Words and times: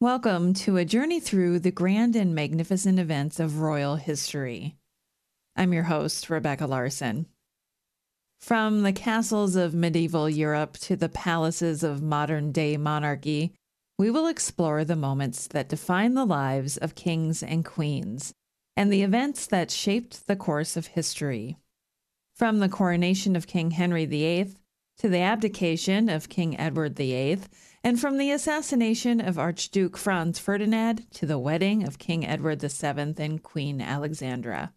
Welcome 0.00 0.54
to 0.54 0.76
a 0.76 0.84
journey 0.84 1.18
through 1.18 1.58
the 1.58 1.72
grand 1.72 2.14
and 2.14 2.32
magnificent 2.32 3.00
events 3.00 3.40
of 3.40 3.58
royal 3.58 3.96
history. 3.96 4.76
I'm 5.56 5.72
your 5.72 5.82
host, 5.82 6.30
Rebecca 6.30 6.68
Larson. 6.68 7.26
From 8.40 8.84
the 8.84 8.92
castles 8.92 9.56
of 9.56 9.74
medieval 9.74 10.30
Europe 10.30 10.74
to 10.82 10.94
the 10.94 11.08
palaces 11.08 11.82
of 11.82 12.00
modern 12.00 12.52
day 12.52 12.76
monarchy, 12.76 13.54
we 13.98 14.08
will 14.08 14.28
explore 14.28 14.84
the 14.84 14.94
moments 14.94 15.48
that 15.48 15.68
define 15.68 16.14
the 16.14 16.24
lives 16.24 16.76
of 16.76 16.94
kings 16.94 17.42
and 17.42 17.64
queens 17.64 18.32
and 18.76 18.92
the 18.92 19.02
events 19.02 19.48
that 19.48 19.72
shaped 19.72 20.28
the 20.28 20.36
course 20.36 20.76
of 20.76 20.86
history. 20.86 21.58
From 22.36 22.60
the 22.60 22.68
coronation 22.68 23.34
of 23.34 23.48
King 23.48 23.72
Henry 23.72 24.06
VIII 24.06 24.54
to 24.98 25.08
the 25.08 25.18
abdication 25.18 26.08
of 26.08 26.28
King 26.28 26.56
Edward 26.56 26.94
VIII, 26.94 27.40
and 27.84 28.00
from 28.00 28.18
the 28.18 28.30
assassination 28.30 29.20
of 29.20 29.38
Archduke 29.38 29.96
Franz 29.96 30.38
Ferdinand 30.38 31.10
to 31.12 31.26
the 31.26 31.38
wedding 31.38 31.86
of 31.86 31.98
King 31.98 32.26
Edward 32.26 32.60
VII 32.60 33.14
and 33.18 33.42
Queen 33.42 33.80
Alexandra. 33.80 34.72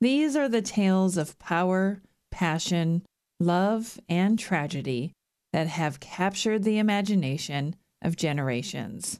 These 0.00 0.36
are 0.36 0.48
the 0.48 0.62
tales 0.62 1.16
of 1.16 1.38
power, 1.38 2.00
passion, 2.30 3.02
love, 3.40 3.98
and 4.08 4.38
tragedy 4.38 5.12
that 5.52 5.66
have 5.66 6.00
captured 6.00 6.62
the 6.62 6.78
imagination 6.78 7.76
of 8.02 8.16
generations. 8.16 9.18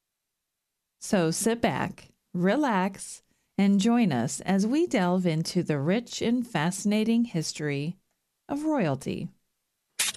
So 1.00 1.30
sit 1.30 1.60
back, 1.60 2.08
relax, 2.32 3.22
and 3.56 3.80
join 3.80 4.12
us 4.12 4.40
as 4.40 4.66
we 4.66 4.86
delve 4.86 5.26
into 5.26 5.62
the 5.62 5.78
rich 5.78 6.22
and 6.22 6.46
fascinating 6.46 7.24
history 7.24 7.96
of 8.48 8.64
royalty. 8.64 9.28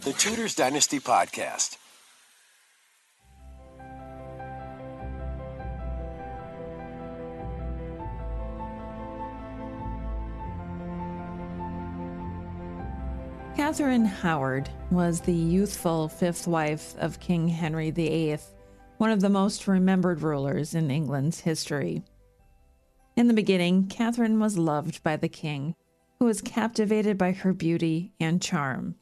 The 0.03 0.13
Tudors 0.13 0.55
Dynasty 0.55 0.99
Podcast. 0.99 1.77
Catherine 13.57 14.05
Howard 14.05 14.70
was 14.91 15.20
the 15.20 15.34
youthful 15.34 16.07
fifth 16.07 16.48
wife 16.48 16.96
of 16.98 17.20
King 17.20 17.49
Henry 17.49 17.91
VIII, 17.91 18.40
one 18.98 19.12
of 19.12 19.20
the 19.20 19.30
most 19.30 19.68
remembered 19.68 20.21
rulers 20.21 20.74
in 20.74 20.90
England's 20.90 21.41
history. 21.41 22.02
In 23.18 23.27
the 23.27 23.34
beginning, 23.34 23.88
Catherine 23.88 24.40
was 24.40 24.58
loved 24.58 25.04
by 25.04 25.18
the 25.18 25.27
king, 25.27 25.76
who 26.18 26.26
was 26.26 26.41
captivated 26.41 27.18
by 27.18 27.34
her 27.34 27.52
beauty 27.52 28.13
and 28.21 28.41
charm. 28.41 28.96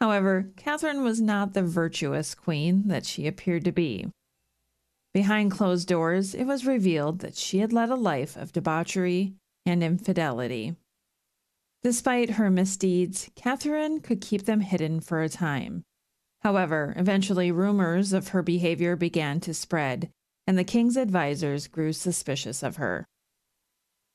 However, 0.00 0.50
Catherine 0.56 1.04
was 1.04 1.20
not 1.20 1.54
the 1.54 1.62
virtuous 1.62 2.34
queen 2.34 2.88
that 2.88 3.06
she 3.06 3.28
appeared 3.28 3.64
to 3.64 3.72
be. 3.72 4.10
Behind 5.14 5.52
closed 5.52 5.86
doors, 5.86 6.34
it 6.34 6.44
was 6.44 6.66
revealed 6.66 7.20
that 7.20 7.36
she 7.36 7.60
had 7.60 7.72
led 7.72 7.90
a 7.90 7.94
life 7.94 8.36
of 8.36 8.52
debauchery 8.52 9.34
and 9.64 9.84
infidelity. 9.84 10.76
Despite 11.86 12.30
her 12.30 12.50
misdeeds, 12.50 13.30
Catherine 13.36 14.00
could 14.00 14.20
keep 14.20 14.42
them 14.42 14.58
hidden 14.58 14.98
for 14.98 15.22
a 15.22 15.28
time. 15.28 15.84
However, 16.40 16.92
eventually 16.96 17.52
rumors 17.52 18.12
of 18.12 18.30
her 18.30 18.42
behavior 18.42 18.96
began 18.96 19.38
to 19.42 19.54
spread, 19.54 20.10
and 20.48 20.58
the 20.58 20.64
king's 20.64 20.96
advisers 20.96 21.68
grew 21.68 21.92
suspicious 21.92 22.64
of 22.64 22.78
her. 22.78 23.06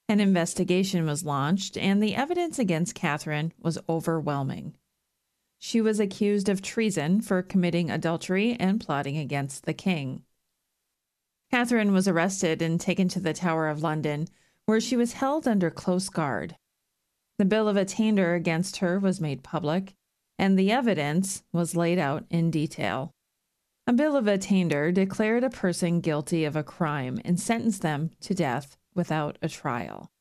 An 0.09 0.19
investigation 0.19 1.05
was 1.05 1.23
launched, 1.23 1.77
and 1.77 2.03
the 2.03 2.13
evidence 2.13 2.59
against 2.59 2.93
Catherine 2.93 3.53
was 3.57 3.79
overwhelming. 3.87 4.75
She 5.57 5.79
was 5.79 6.01
accused 6.01 6.49
of 6.49 6.61
treason 6.61 7.21
for 7.21 7.41
committing 7.41 7.89
adultery 7.89 8.57
and 8.59 8.81
plotting 8.81 9.17
against 9.17 9.63
the 9.63 9.73
king. 9.73 10.23
Catherine 11.51 11.93
was 11.93 12.09
arrested 12.09 12.61
and 12.61 12.81
taken 12.81 13.07
to 13.07 13.21
the 13.21 13.31
Tower 13.31 13.69
of 13.69 13.81
London, 13.81 14.27
where 14.65 14.81
she 14.81 14.97
was 14.97 15.13
held 15.13 15.47
under 15.47 15.71
close 15.71 16.09
guard. 16.09 16.57
The 17.41 17.45
bill 17.45 17.67
of 17.67 17.75
attainder 17.75 18.35
against 18.35 18.77
her 18.77 18.99
was 18.99 19.19
made 19.19 19.41
public, 19.41 19.95
and 20.37 20.59
the 20.59 20.71
evidence 20.71 21.41
was 21.51 21.75
laid 21.75 21.97
out 21.97 22.23
in 22.29 22.51
detail. 22.51 23.15
A 23.87 23.93
bill 23.93 24.15
of 24.15 24.27
attainder 24.27 24.91
declared 24.91 25.43
a 25.43 25.49
person 25.49 26.01
guilty 26.01 26.45
of 26.45 26.55
a 26.55 26.61
crime 26.61 27.19
and 27.25 27.39
sentenced 27.39 27.81
them 27.81 28.11
to 28.21 28.35
death 28.35 28.77
without 28.93 29.39
a 29.41 29.49
trial. 29.49 30.11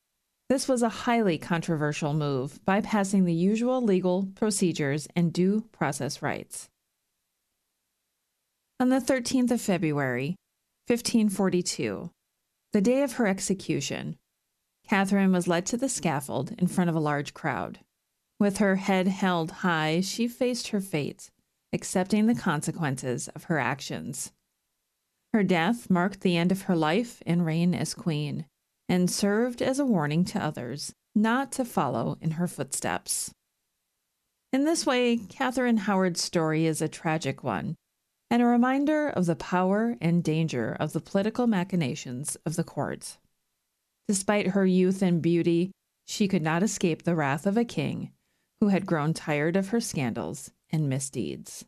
This 0.49 0.67
was 0.67 0.81
a 0.81 0.89
highly 1.05 1.37
controversial 1.37 2.15
move, 2.15 2.59
bypassing 2.67 3.25
the 3.25 3.35
usual 3.35 3.83
legal 3.83 4.27
procedures 4.33 5.07
and 5.15 5.31
due 5.31 5.69
process 5.71 6.23
rights. 6.23 6.69
On 8.79 8.89
the 8.89 8.99
13th 8.99 9.51
of 9.51 9.61
February, 9.61 10.37
1542, 10.87 12.09
the 12.73 12.81
day 12.81 13.03
of 13.03 13.13
her 13.13 13.27
execution, 13.27 14.17
Catherine 14.91 15.31
was 15.31 15.47
led 15.47 15.65
to 15.67 15.77
the 15.77 15.87
scaffold 15.87 16.53
in 16.57 16.67
front 16.67 16.89
of 16.89 16.97
a 16.97 16.99
large 16.99 17.33
crowd. 17.33 17.79
With 18.41 18.57
her 18.57 18.75
head 18.75 19.07
held 19.07 19.49
high, 19.63 20.01
she 20.01 20.27
faced 20.27 20.67
her 20.67 20.81
fate, 20.81 21.31
accepting 21.71 22.25
the 22.25 22.35
consequences 22.35 23.29
of 23.29 23.45
her 23.45 23.57
actions. 23.57 24.33
Her 25.31 25.43
death 25.43 25.89
marked 25.89 26.19
the 26.19 26.35
end 26.35 26.51
of 26.51 26.63
her 26.63 26.75
life 26.75 27.23
and 27.25 27.45
reign 27.45 27.73
as 27.73 27.93
queen 27.93 28.47
and 28.89 29.09
served 29.09 29.61
as 29.61 29.79
a 29.79 29.85
warning 29.85 30.25
to 30.25 30.43
others 30.43 30.93
not 31.15 31.53
to 31.53 31.63
follow 31.63 32.17
in 32.19 32.31
her 32.31 32.47
footsteps. 32.47 33.33
In 34.51 34.65
this 34.65 34.85
way, 34.85 35.15
Catherine 35.15 35.77
Howard's 35.77 36.21
story 36.21 36.65
is 36.65 36.81
a 36.81 36.89
tragic 36.89 37.45
one 37.45 37.77
and 38.29 38.41
a 38.41 38.45
reminder 38.45 39.07
of 39.07 39.25
the 39.25 39.37
power 39.37 39.95
and 40.01 40.21
danger 40.21 40.75
of 40.77 40.91
the 40.91 40.99
political 40.99 41.47
machinations 41.47 42.35
of 42.45 42.57
the 42.57 42.65
court. 42.65 43.17
Despite 44.11 44.47
her 44.47 44.65
youth 44.65 45.01
and 45.01 45.21
beauty, 45.21 45.71
she 46.05 46.27
could 46.27 46.41
not 46.41 46.63
escape 46.63 47.03
the 47.03 47.15
wrath 47.15 47.47
of 47.47 47.55
a 47.55 47.63
king 47.63 48.11
who 48.59 48.67
had 48.67 48.85
grown 48.85 49.13
tired 49.13 49.55
of 49.55 49.69
her 49.69 49.79
scandals 49.79 50.51
and 50.69 50.89
misdeeds. 50.89 51.63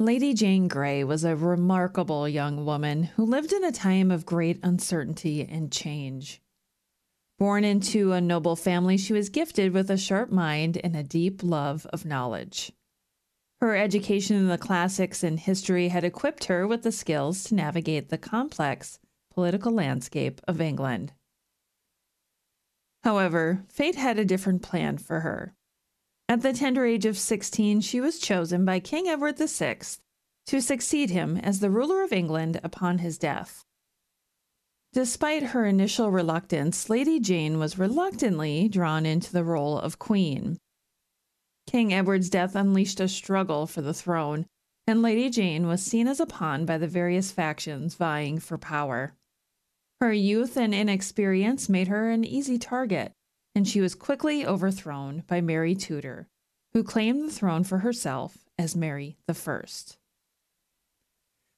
Lady 0.00 0.34
Jane 0.34 0.66
Grey 0.66 1.04
was 1.04 1.22
a 1.22 1.36
remarkable 1.36 2.28
young 2.28 2.64
woman 2.64 3.04
who 3.04 3.24
lived 3.24 3.52
in 3.52 3.62
a 3.62 3.70
time 3.70 4.10
of 4.10 4.26
great 4.26 4.58
uncertainty 4.64 5.46
and 5.48 5.70
change. 5.70 6.42
Born 7.38 7.62
into 7.62 8.10
a 8.10 8.20
noble 8.20 8.56
family, 8.56 8.96
she 8.96 9.12
was 9.12 9.28
gifted 9.28 9.72
with 9.72 9.88
a 9.88 9.96
sharp 9.96 10.32
mind 10.32 10.80
and 10.82 10.96
a 10.96 11.04
deep 11.04 11.44
love 11.44 11.86
of 11.92 12.04
knowledge. 12.04 12.72
Her 13.60 13.76
education 13.76 14.36
in 14.36 14.48
the 14.48 14.58
classics 14.58 15.22
and 15.22 15.38
history 15.38 15.88
had 15.88 16.04
equipped 16.04 16.44
her 16.44 16.66
with 16.66 16.82
the 16.82 16.92
skills 16.92 17.44
to 17.44 17.54
navigate 17.54 18.08
the 18.08 18.18
complex 18.18 18.98
political 19.32 19.72
landscape 19.72 20.40
of 20.46 20.60
England. 20.60 21.12
However, 23.02 23.64
fate 23.68 23.96
had 23.96 24.18
a 24.18 24.24
different 24.24 24.62
plan 24.62 24.98
for 24.98 25.20
her. 25.20 25.54
At 26.28 26.42
the 26.42 26.52
tender 26.52 26.86
age 26.86 27.04
of 27.04 27.18
16, 27.18 27.82
she 27.82 28.00
was 28.00 28.18
chosen 28.18 28.64
by 28.64 28.80
King 28.80 29.08
Edward 29.08 29.36
VI 29.36 29.78
to 30.46 30.60
succeed 30.60 31.10
him 31.10 31.36
as 31.36 31.60
the 31.60 31.70
ruler 31.70 32.02
of 32.02 32.12
England 32.12 32.60
upon 32.62 32.98
his 32.98 33.18
death. 33.18 33.64
Despite 34.92 35.42
her 35.42 35.66
initial 35.66 36.10
reluctance, 36.10 36.88
Lady 36.88 37.18
Jane 37.18 37.58
was 37.58 37.78
reluctantly 37.78 38.68
drawn 38.68 39.04
into 39.04 39.32
the 39.32 39.44
role 39.44 39.78
of 39.78 39.98
queen. 39.98 40.58
King 41.66 41.92
Edward's 41.92 42.30
death 42.30 42.54
unleashed 42.54 43.00
a 43.00 43.08
struggle 43.08 43.66
for 43.66 43.82
the 43.82 43.94
throne, 43.94 44.46
and 44.86 45.02
Lady 45.02 45.30
Jane 45.30 45.66
was 45.66 45.82
seen 45.82 46.06
as 46.06 46.20
a 46.20 46.26
pawn 46.26 46.66
by 46.66 46.78
the 46.78 46.86
various 46.86 47.30
factions 47.32 47.94
vying 47.94 48.38
for 48.38 48.58
power. 48.58 49.14
Her 50.00 50.12
youth 50.12 50.56
and 50.56 50.74
inexperience 50.74 51.68
made 51.68 51.88
her 51.88 52.10
an 52.10 52.24
easy 52.24 52.58
target, 52.58 53.12
and 53.54 53.66
she 53.66 53.80
was 53.80 53.94
quickly 53.94 54.46
overthrown 54.46 55.22
by 55.26 55.40
Mary 55.40 55.74
Tudor, 55.74 56.28
who 56.74 56.82
claimed 56.82 57.22
the 57.22 57.32
throne 57.32 57.64
for 57.64 57.78
herself 57.78 58.44
as 58.58 58.76
Mary 58.76 59.16
I. 59.28 59.60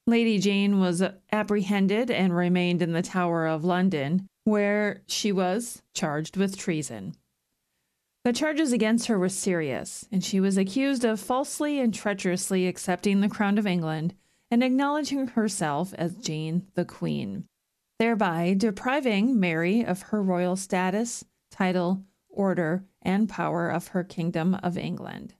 Lady 0.07 0.39
Jane 0.39 0.79
was 0.79 1.03
apprehended 1.33 2.11
and 2.11 2.37
remained 2.37 2.81
in 2.81 2.93
the 2.93 3.03
Tower 3.03 3.47
of 3.47 3.65
London, 3.65 4.29
where 4.45 5.03
she 5.09 5.33
was 5.33 5.83
charged 5.95 6.37
with 6.37 6.57
treason. 6.57 7.17
The 8.27 8.33
charges 8.33 8.73
against 8.73 9.07
her 9.07 9.21
were 9.21 9.29
serious, 9.29 10.05
and 10.11 10.25
she 10.25 10.41
was 10.41 10.57
accused 10.57 11.05
of 11.05 11.21
falsely 11.21 11.79
and 11.79 11.95
treacherously 11.95 12.67
accepting 12.67 13.21
the 13.21 13.29
crown 13.29 13.57
of 13.57 13.69
England 13.69 14.15
and 14.51 14.65
acknowledging 14.65 15.29
herself 15.29 15.95
as 15.95 16.17
Jane 16.17 16.67
the 16.75 16.85
Queen, 16.85 17.45
thereby 18.01 18.55
depriving 18.59 19.39
Mary 19.39 19.85
of 19.85 20.03
her 20.03 20.21
royal 20.21 20.57
status 20.57 21.25
title, 21.53 22.03
order, 22.29 22.83
and 23.01 23.29
power 23.29 23.71
of 23.71 23.87
her 23.87 24.03
kingdom 24.03 24.57
of 24.57 24.77
England. 24.77 25.35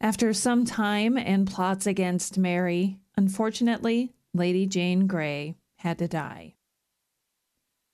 After 0.00 0.32
some 0.32 0.64
time 0.64 1.18
and 1.18 1.46
plots 1.46 1.86
against 1.86 2.38
Mary, 2.38 2.98
unfortunately, 3.18 4.14
Lady 4.32 4.66
Jane 4.66 5.06
Grey 5.06 5.54
had 5.76 5.98
to 5.98 6.08
die. 6.08 6.54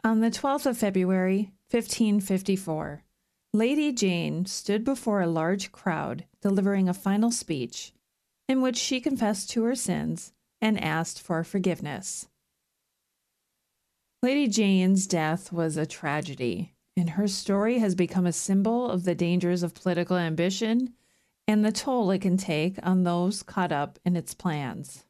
On 0.05 0.21
the 0.21 0.31
12th 0.31 0.67
of 0.67 0.79
February, 0.79 1.51
1554, 1.73 3.03
Lady 3.53 3.93
Jane 3.93 4.47
stood 4.47 4.85
before 4.85 5.21
a 5.21 5.27
large 5.27 5.73
crowd 5.73 6.25
delivering 6.41 6.89
a 6.89 6.95
final 6.95 7.33
speech 7.33 7.93
in 8.49 8.61
which 8.61 8.77
she 8.77 9.01
confessed 9.01 9.51
to 9.51 9.65
her 9.65 9.75
sins 9.75 10.33
and 10.61 10.83
asked 10.83 11.21
for 11.21 11.43
forgiveness. 11.43 12.29
Lady 14.23 14.47
Jane's 14.47 15.07
death 15.07 15.53
was 15.53 15.77
a 15.77 15.87
tragedy, 15.87 16.75
and 16.97 17.11
her 17.11 17.27
story 17.27 17.79
has 17.79 17.95
become 17.95 18.27
a 18.27 18.33
symbol 18.33 18.89
of 18.89 19.05
the 19.05 19.15
dangers 19.15 19.63
of 19.63 19.75
political 19.75 20.17
ambition 20.17 20.95
and 21.49 21.65
the 21.65 21.73
toll 21.73 22.09
it 22.13 22.21
can 22.21 22.37
take 22.37 22.79
on 22.85 23.03
those 23.03 23.43
caught 23.43 23.73
up 23.73 23.99
in 24.05 24.15
its 24.15 24.35
plans. 24.35 25.05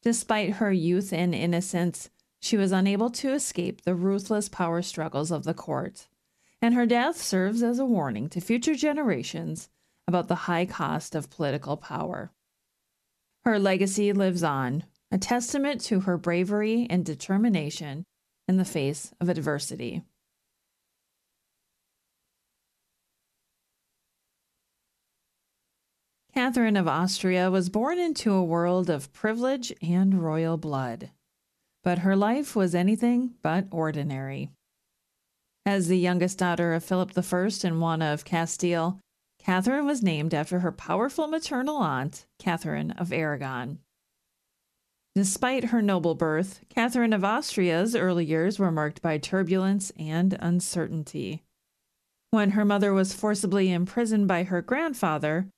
Despite 0.00 0.54
her 0.54 0.72
youth 0.72 1.12
and 1.12 1.34
innocence, 1.34 2.08
she 2.40 2.56
was 2.56 2.72
unable 2.72 3.10
to 3.10 3.34
escape 3.34 3.82
the 3.82 3.94
ruthless 3.94 4.48
power 4.48 4.80
struggles 4.80 5.30
of 5.30 5.44
the 5.44 5.52
court, 5.52 6.08
and 6.62 6.74
her 6.74 6.86
death 6.86 7.20
serves 7.20 7.60
as 7.60 7.80
a 7.80 7.84
warning 7.84 8.28
to 8.28 8.40
future 8.40 8.76
generations 8.76 9.68
about 10.06 10.28
the 10.28 10.46
high 10.46 10.64
cost 10.64 11.16
of 11.16 11.28
political 11.28 11.76
power. 11.76 12.30
Her 13.44 13.58
legacy 13.58 14.12
lives 14.12 14.44
on, 14.44 14.84
a 15.10 15.18
testament 15.18 15.80
to 15.82 16.00
her 16.00 16.16
bravery 16.16 16.86
and 16.88 17.04
determination 17.04 18.04
in 18.46 18.56
the 18.56 18.64
face 18.64 19.12
of 19.20 19.28
adversity. 19.28 20.02
Catherine 26.32 26.76
of 26.76 26.88
Austria 26.88 27.50
was 27.50 27.68
born 27.68 27.98
into 27.98 28.32
a 28.32 28.42
world 28.42 28.88
of 28.88 29.12
privilege 29.12 29.72
and 29.82 30.22
royal 30.22 30.56
blood, 30.56 31.10
but 31.82 31.98
her 31.98 32.16
life 32.16 32.56
was 32.56 32.74
anything 32.74 33.34
but 33.42 33.66
ordinary. 33.70 34.48
As 35.64 35.86
the 35.86 35.98
youngest 35.98 36.38
daughter 36.38 36.74
of 36.74 36.84
Philip 36.84 37.12
I 37.16 37.50
and 37.64 37.80
Juana 37.80 38.12
of 38.12 38.24
Castile, 38.24 38.98
Catherine 39.38 39.86
was 39.86 40.02
named 40.02 40.34
after 40.34 40.60
her 40.60 40.72
powerful 40.72 41.28
maternal 41.28 41.76
aunt, 41.76 42.26
Catherine 42.38 42.90
of 42.92 43.12
Aragon. 43.12 43.78
Despite 45.14 45.64
her 45.64 45.82
noble 45.82 46.14
birth, 46.14 46.60
Catherine 46.68 47.12
of 47.12 47.24
Austria's 47.24 47.94
early 47.94 48.24
years 48.24 48.58
were 48.58 48.72
marked 48.72 49.02
by 49.02 49.18
turbulence 49.18 49.92
and 49.96 50.36
uncertainty. 50.40 51.42
When 52.30 52.52
her 52.52 52.64
mother 52.64 52.92
was 52.92 53.12
forcibly 53.12 53.70
imprisoned 53.70 54.26
by 54.26 54.44
her 54.44 54.62
grandfather, 54.62 55.48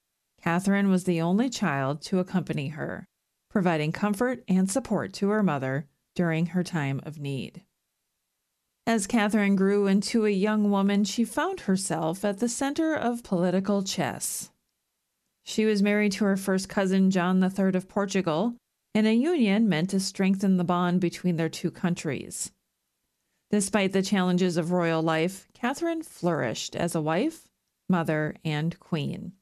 Catherine 0.42 0.90
was 0.90 1.04
the 1.04 1.20
only 1.20 1.48
child 1.48 2.02
to 2.02 2.18
accompany 2.18 2.68
her, 2.68 3.06
providing 3.48 3.92
comfort 3.92 4.42
and 4.48 4.70
support 4.70 5.12
to 5.14 5.28
her 5.30 5.42
mother 5.42 5.86
during 6.14 6.46
her 6.46 6.64
time 6.64 7.00
of 7.04 7.18
need. 7.18 7.62
As 8.86 9.06
Catherine 9.06 9.56
grew 9.56 9.86
into 9.86 10.26
a 10.26 10.30
young 10.30 10.70
woman, 10.70 11.04
she 11.04 11.24
found 11.24 11.60
herself 11.60 12.22
at 12.22 12.38
the 12.38 12.50
center 12.50 12.94
of 12.94 13.22
political 13.22 13.82
chess. 13.82 14.50
She 15.42 15.64
was 15.64 15.82
married 15.82 16.12
to 16.12 16.24
her 16.24 16.36
first 16.36 16.68
cousin, 16.68 17.10
John 17.10 17.42
III 17.42 17.74
of 17.74 17.88
Portugal, 17.88 18.56
in 18.94 19.06
a 19.06 19.14
union 19.14 19.70
meant 19.70 19.90
to 19.90 20.00
strengthen 20.00 20.58
the 20.58 20.64
bond 20.64 21.00
between 21.00 21.36
their 21.36 21.48
two 21.48 21.70
countries. 21.70 22.52
Despite 23.50 23.92
the 23.92 24.02
challenges 24.02 24.58
of 24.58 24.70
royal 24.70 25.02
life, 25.02 25.48
Catherine 25.54 26.02
flourished 26.02 26.76
as 26.76 26.94
a 26.94 27.00
wife, 27.00 27.48
mother, 27.88 28.36
and 28.44 28.78
queen. 28.78 29.32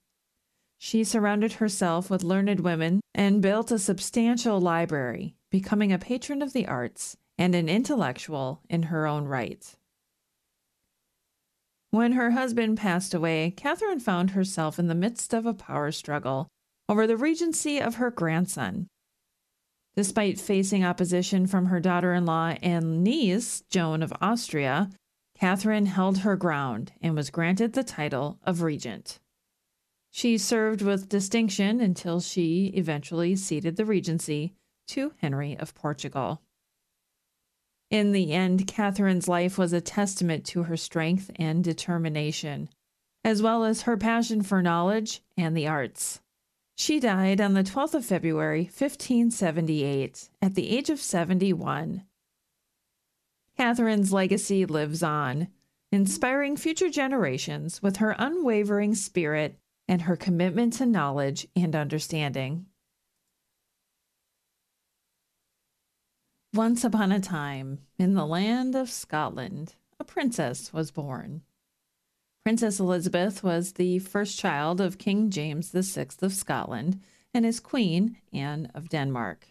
She 0.78 1.02
surrounded 1.02 1.54
herself 1.54 2.10
with 2.10 2.22
learned 2.22 2.60
women 2.60 3.00
and 3.12 3.42
built 3.42 3.72
a 3.72 3.78
substantial 3.78 4.60
library, 4.60 5.34
becoming 5.50 5.92
a 5.92 5.98
patron 5.98 6.42
of 6.42 6.52
the 6.52 6.66
arts 6.66 7.16
and 7.42 7.56
an 7.56 7.68
intellectual 7.68 8.60
in 8.70 8.84
her 8.84 9.04
own 9.04 9.24
right. 9.24 9.74
When 11.90 12.12
her 12.12 12.30
husband 12.30 12.78
passed 12.78 13.14
away, 13.14 13.52
Catherine 13.56 13.98
found 13.98 14.30
herself 14.30 14.78
in 14.78 14.86
the 14.86 14.94
midst 14.94 15.34
of 15.34 15.44
a 15.44 15.52
power 15.52 15.90
struggle 15.90 16.46
over 16.88 17.04
the 17.04 17.16
regency 17.16 17.80
of 17.80 17.96
her 17.96 18.12
grandson. 18.12 18.86
Despite 19.96 20.38
facing 20.38 20.84
opposition 20.84 21.48
from 21.48 21.66
her 21.66 21.80
daughter 21.80 22.14
in 22.14 22.26
law 22.26 22.54
and 22.62 23.02
niece, 23.02 23.64
Joan 23.68 24.04
of 24.04 24.12
Austria, 24.20 24.90
Catherine 25.36 25.86
held 25.86 26.18
her 26.18 26.36
ground 26.36 26.92
and 27.02 27.16
was 27.16 27.30
granted 27.30 27.72
the 27.72 27.82
title 27.82 28.38
of 28.44 28.62
regent. 28.62 29.18
She 30.12 30.38
served 30.38 30.80
with 30.80 31.08
distinction 31.08 31.80
until 31.80 32.20
she 32.20 32.66
eventually 32.76 33.34
ceded 33.34 33.74
the 33.74 33.84
regency 33.84 34.54
to 34.90 35.14
Henry 35.20 35.56
of 35.58 35.74
Portugal. 35.74 36.40
In 37.92 38.12
the 38.12 38.32
end, 38.32 38.66
Catherine's 38.66 39.28
life 39.28 39.58
was 39.58 39.74
a 39.74 39.80
testament 39.82 40.46
to 40.46 40.62
her 40.62 40.78
strength 40.78 41.30
and 41.36 41.62
determination, 41.62 42.70
as 43.22 43.42
well 43.42 43.64
as 43.64 43.82
her 43.82 43.98
passion 43.98 44.40
for 44.40 44.62
knowledge 44.62 45.20
and 45.36 45.54
the 45.54 45.68
arts. 45.68 46.22
She 46.74 46.98
died 46.98 47.38
on 47.38 47.52
the 47.52 47.62
12th 47.62 47.92
of 47.92 48.06
February, 48.06 48.62
1578, 48.62 50.30
at 50.40 50.54
the 50.54 50.70
age 50.70 50.88
of 50.88 51.02
71. 51.02 52.04
Catherine's 53.58 54.10
legacy 54.10 54.64
lives 54.64 55.02
on, 55.02 55.48
inspiring 55.92 56.56
future 56.56 56.88
generations 56.88 57.82
with 57.82 57.98
her 57.98 58.16
unwavering 58.18 58.94
spirit 58.94 59.58
and 59.86 60.00
her 60.02 60.16
commitment 60.16 60.72
to 60.72 60.86
knowledge 60.86 61.46
and 61.54 61.76
understanding. 61.76 62.64
Once 66.54 66.84
upon 66.84 67.10
a 67.10 67.18
time, 67.18 67.78
in 67.98 68.12
the 68.12 68.26
land 68.26 68.74
of 68.74 68.90
Scotland, 68.90 69.74
a 69.98 70.04
princess 70.04 70.70
was 70.70 70.90
born. 70.90 71.40
Princess 72.44 72.78
Elizabeth 72.78 73.42
was 73.42 73.72
the 73.72 73.98
first 74.00 74.38
child 74.38 74.78
of 74.78 74.98
King 74.98 75.30
James 75.30 75.70
VI 75.70 76.08
of 76.20 76.34
Scotland 76.34 77.00
and 77.32 77.46
his 77.46 77.58
queen, 77.58 78.18
Anne 78.34 78.70
of 78.74 78.90
Denmark. 78.90 79.48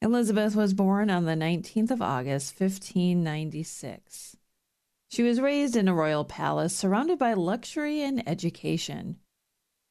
Elizabeth 0.00 0.56
was 0.56 0.72
born 0.72 1.10
on 1.10 1.26
the 1.26 1.32
19th 1.32 1.90
of 1.90 2.00
August, 2.00 2.58
1596. 2.58 4.38
She 5.10 5.22
was 5.22 5.38
raised 5.38 5.76
in 5.76 5.86
a 5.86 5.94
royal 5.94 6.24
palace 6.24 6.74
surrounded 6.74 7.18
by 7.18 7.34
luxury 7.34 8.00
and 8.00 8.26
education. 8.26 9.18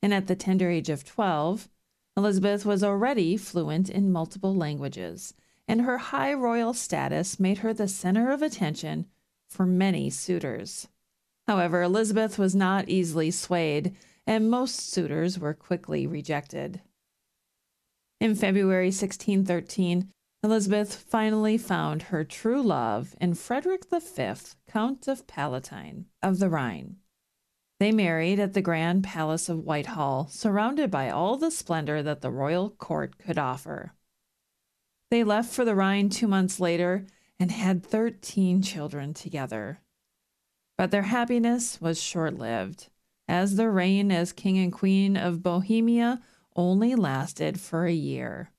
And 0.02 0.12
at 0.12 0.26
the 0.26 0.36
tender 0.36 0.72
age 0.72 0.90
of 0.90 1.06
12, 1.06 1.70
Elizabeth 2.18 2.66
was 2.66 2.84
already 2.84 3.38
fluent 3.38 3.92
in 3.92 4.12
multiple 4.12 4.56
languages, 4.56 5.36
and 5.68 5.82
her 5.82 5.98
high 5.98 6.34
royal 6.34 6.74
status 6.74 7.40
made 7.40 7.60
her 7.60 7.74
the 7.74 7.88
center 7.88 8.32
of 8.32 8.42
attention 8.42 9.06
for 9.50 9.66
many 9.66 10.10
suitors. 10.10 10.88
However, 11.48 11.82
Elizabeth 11.82 12.40
was 12.40 12.56
not 12.56 12.90
easily 12.90 13.32
swayed, 13.32 13.96
and 14.26 14.50
most 14.50 14.92
suitors 14.92 15.38
were 15.38 15.54
quickly 15.54 16.08
rejected. 16.08 16.82
In 18.20 18.36
February 18.36 18.88
1613, 18.88 20.10
Elizabeth 20.44 20.96
finally 20.96 21.58
found 21.58 22.04
her 22.04 22.24
true 22.24 22.62
love 22.62 23.16
in 23.20 23.34
Frederick 23.34 23.84
V, 23.90 24.34
Count 24.68 25.08
of 25.08 25.26
Palatine 25.28 26.06
of 26.22 26.40
the 26.40 26.50
Rhine. 26.50 26.98
They 27.80 27.92
married 27.92 28.40
at 28.40 28.54
the 28.54 28.62
Grand 28.62 29.04
Palace 29.04 29.50
of 29.50 29.64
Whitehall, 29.64 30.28
surrounded 30.30 30.90
by 30.90 31.10
all 31.10 31.38
the 31.38 31.52
splendor 31.52 32.02
that 32.04 32.22
the 32.22 32.32
royal 32.32 32.70
court 32.70 33.18
could 33.18 33.38
offer. 33.38 33.94
They 35.14 35.24
left 35.24 35.54
for 35.54 35.64
the 35.64 35.76
Rhine 35.76 36.10
two 36.10 36.28
months 36.28 36.60
later 36.60 37.06
and 37.40 37.52
had 37.52 37.86
13 37.86 38.64
children 38.64 39.14
together. 39.14 39.80
But 40.76 40.90
their 40.90 41.04
happiness 41.04 41.80
was 41.80 42.02
short 42.02 42.40
lived, 42.40 42.88
as 43.28 43.56
their 43.56 43.70
reign 43.70 44.12
as 44.12 44.34
King 44.34 44.58
and 44.58 44.74
Queen 44.74 45.16
of 45.16 45.44
Bohemia 45.44 46.20
only 46.56 46.96
lasted 46.96 47.60
for 47.60 47.86
a 47.86 47.94
year. 47.94 48.50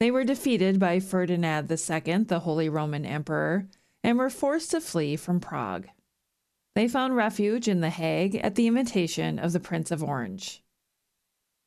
They 0.00 0.10
were 0.10 0.24
defeated 0.24 0.80
by 0.80 0.98
Ferdinand 0.98 1.70
II, 1.70 2.24
the 2.24 2.40
Holy 2.40 2.68
Roman 2.68 3.06
Emperor, 3.06 3.68
and 4.02 4.18
were 4.18 4.30
forced 4.30 4.72
to 4.72 4.80
flee 4.80 5.14
from 5.14 5.38
Prague. 5.38 5.86
They 6.74 6.88
found 6.88 7.14
refuge 7.14 7.68
in 7.68 7.82
The 7.82 7.90
Hague 7.90 8.34
at 8.34 8.56
the 8.56 8.66
invitation 8.66 9.38
of 9.38 9.52
the 9.52 9.60
Prince 9.60 9.92
of 9.92 10.02
Orange. 10.02 10.64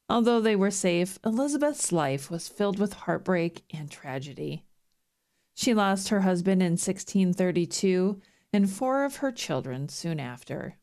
Although 0.09 0.41
they 0.41 0.55
were 0.55 0.71
safe, 0.71 1.19
Elizabeth's 1.23 1.91
life 1.91 2.31
was 2.31 2.47
filled 2.47 2.79
with 2.79 2.93
heartbreak 2.93 3.63
and 3.71 3.91
tragedy. 3.91 4.63
She 5.53 5.73
lost 5.73 6.09
her 6.09 6.21
husband 6.21 6.63
in 6.63 6.71
1632 6.71 8.19
and 8.51 8.69
four 8.69 9.05
of 9.05 9.17
her 9.17 9.31
children 9.31 9.87
soon 9.87 10.19
after. 10.19 10.77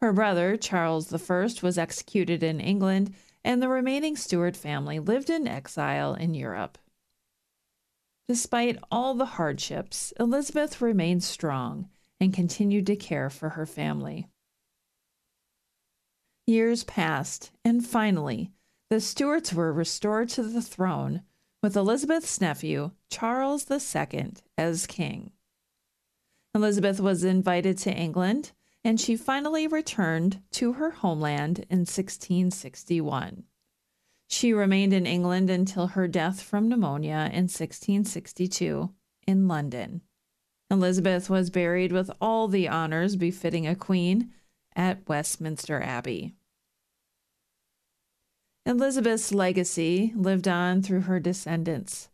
Her 0.00 0.12
brother, 0.12 0.56
Charles 0.56 1.12
I, 1.12 1.48
was 1.62 1.78
executed 1.78 2.42
in 2.42 2.60
England 2.60 3.14
and 3.44 3.62
the 3.62 3.68
remaining 3.68 4.16
Stuart 4.16 4.56
family 4.56 4.98
lived 4.98 5.30
in 5.30 5.46
exile 5.46 6.14
in 6.14 6.34
Europe. 6.34 6.78
Despite 8.26 8.78
all 8.90 9.14
the 9.14 9.26
hardships, 9.26 10.12
Elizabeth 10.18 10.80
remained 10.80 11.22
strong 11.22 11.90
and 12.18 12.32
continued 12.32 12.86
to 12.86 12.96
care 12.96 13.28
for 13.28 13.50
her 13.50 13.66
family. 13.66 14.28
Years 16.46 16.84
passed, 16.84 17.50
and 17.64 17.86
finally, 17.86 18.52
the 18.90 19.00
Stuarts 19.00 19.52
were 19.52 19.72
restored 19.72 20.28
to 20.30 20.42
the 20.42 20.62
throne 20.62 21.22
with 21.62 21.76
Elizabeth's 21.76 22.40
nephew, 22.40 22.90
Charles 23.10 23.70
II, 23.70 24.34
as 24.58 24.86
king. 24.86 25.32
Elizabeth 26.54 27.00
was 27.00 27.24
invited 27.24 27.78
to 27.78 27.92
England 27.92 28.52
and 28.84 29.00
she 29.00 29.16
finally 29.16 29.66
returned 29.66 30.42
to 30.52 30.74
her 30.74 30.90
homeland 30.90 31.60
in 31.70 31.80
1661. 31.80 33.44
She 34.28 34.52
remained 34.52 34.92
in 34.92 35.06
England 35.06 35.48
until 35.48 35.88
her 35.88 36.06
death 36.06 36.42
from 36.42 36.68
pneumonia 36.68 37.30
in 37.32 37.44
1662 37.44 38.90
in 39.26 39.48
London. 39.48 40.02
Elizabeth 40.70 41.30
was 41.30 41.50
buried 41.50 41.92
with 41.92 42.10
all 42.20 42.46
the 42.46 42.68
honors 42.68 43.16
befitting 43.16 43.66
a 43.66 43.74
queen 43.74 44.32
at 44.76 45.08
Westminster 45.08 45.80
Abbey. 45.80 46.34
Elizabeth's 48.66 49.32
legacy 49.32 50.12
lived 50.16 50.48
on 50.48 50.82
through 50.82 51.02
her 51.02 51.20
descendants. 51.20 52.08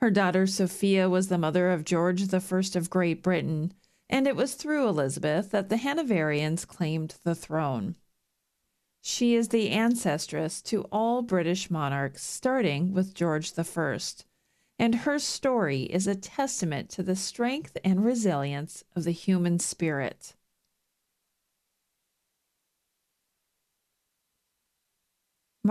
Her 0.00 0.10
daughter 0.10 0.46
Sophia 0.46 1.08
was 1.08 1.28
the 1.28 1.38
mother 1.38 1.70
of 1.70 1.84
George 1.84 2.32
I 2.32 2.38
of 2.74 2.90
Great 2.90 3.22
Britain, 3.22 3.72
and 4.08 4.26
it 4.26 4.36
was 4.36 4.54
through 4.54 4.88
Elizabeth 4.88 5.50
that 5.50 5.68
the 5.68 5.76
Hanoverians 5.76 6.64
claimed 6.66 7.16
the 7.24 7.34
throne. 7.34 7.96
She 9.02 9.34
is 9.34 9.48
the 9.48 9.70
ancestress 9.70 10.62
to 10.64 10.82
all 10.92 11.22
British 11.22 11.70
monarchs, 11.70 12.22
starting 12.22 12.92
with 12.92 13.14
George 13.14 13.52
I, 13.58 13.98
and 14.78 14.94
her 14.94 15.18
story 15.18 15.82
is 15.84 16.06
a 16.06 16.14
testament 16.14 16.90
to 16.90 17.02
the 17.02 17.16
strength 17.16 17.78
and 17.82 18.04
resilience 18.04 18.84
of 18.94 19.04
the 19.04 19.12
human 19.12 19.58
spirit. 19.58 20.34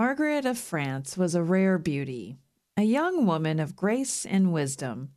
Margaret 0.00 0.46
of 0.46 0.56
France 0.56 1.18
was 1.18 1.34
a 1.34 1.42
rare 1.42 1.76
beauty, 1.76 2.38
a 2.74 2.84
young 2.84 3.26
woman 3.26 3.60
of 3.60 3.76
grace 3.76 4.24
and 4.24 4.50
wisdom, 4.50 5.10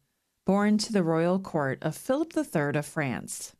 born 0.45 0.77
to 0.77 0.91
the 0.91 1.03
royal 1.03 1.39
court 1.39 1.81
of 1.81 1.95
Philip 1.95 2.35
III 2.35 2.77
of 2.77 2.85
France. 2.85 3.55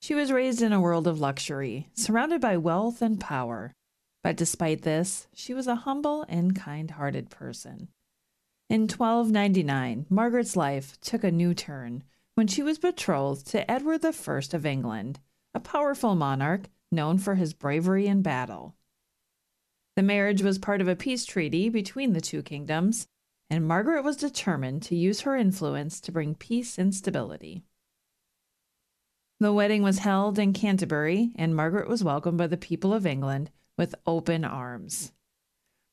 She 0.00 0.14
was 0.14 0.30
raised 0.30 0.62
in 0.62 0.72
a 0.72 0.80
world 0.80 1.08
of 1.08 1.18
luxury, 1.18 1.88
surrounded 1.94 2.40
by 2.40 2.56
wealth 2.58 3.02
and 3.02 3.18
power, 3.18 3.74
but 4.22 4.36
despite 4.36 4.82
this, 4.82 5.26
she 5.34 5.52
was 5.52 5.66
a 5.66 5.82
humble 5.82 6.24
and 6.28 6.54
kind 6.54 6.92
hearted 6.92 7.28
person. 7.28 7.88
In 8.68 8.82
1299, 8.82 10.06
Margaret's 10.08 10.54
life 10.54 10.96
took 11.00 11.24
a 11.24 11.32
new 11.32 11.54
turn 11.54 12.04
when 12.36 12.46
she 12.46 12.62
was 12.62 12.78
betrothed 12.78 13.48
to 13.48 13.68
Edward 13.68 14.04
I 14.04 14.12
of 14.52 14.64
England, 14.64 15.18
a 15.54 15.58
powerful 15.58 16.14
monarch 16.14 16.68
known 16.92 17.18
for 17.18 17.34
his 17.34 17.52
bravery 17.52 18.06
in 18.06 18.22
battle. 18.22 18.76
The 19.96 20.02
marriage 20.02 20.42
was 20.42 20.58
part 20.58 20.80
of 20.80 20.88
a 20.88 20.96
peace 20.96 21.24
treaty 21.24 21.68
between 21.68 22.12
the 22.12 22.20
two 22.20 22.42
kingdoms, 22.42 23.06
and 23.50 23.66
Margaret 23.66 24.02
was 24.02 24.16
determined 24.16 24.82
to 24.84 24.96
use 24.96 25.22
her 25.22 25.36
influence 25.36 26.00
to 26.02 26.12
bring 26.12 26.34
peace 26.34 26.78
and 26.78 26.94
stability. 26.94 27.64
The 29.40 29.52
wedding 29.52 29.82
was 29.82 30.00
held 30.00 30.38
in 30.38 30.52
Canterbury, 30.52 31.32
and 31.36 31.56
Margaret 31.56 31.88
was 31.88 32.04
welcomed 32.04 32.38
by 32.38 32.46
the 32.46 32.56
people 32.56 32.92
of 32.92 33.06
England 33.06 33.50
with 33.76 33.94
open 34.06 34.44
arms. 34.44 35.12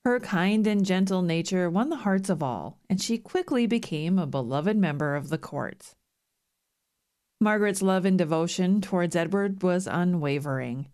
Her 0.03 0.19
kind 0.19 0.67
and 0.67 0.85
gentle 0.85 1.21
nature 1.21 1.69
won 1.69 1.89
the 1.89 1.97
hearts 1.97 2.29
of 2.29 2.43
all, 2.43 2.77
and 2.89 3.01
she 3.01 3.17
quickly 3.17 3.65
became 3.65 4.19
a 4.19 4.27
beloved 4.27 4.77
member 4.77 5.15
of 5.15 5.29
the 5.29 5.37
court. 5.37 5.95
Margaret's 7.39 7.81
love 7.81 8.05
and 8.05 8.17
devotion 8.17 8.81
towards 8.81 9.15
Edward 9.15 9.63
was 9.63 9.87
unwavering, 9.87 10.87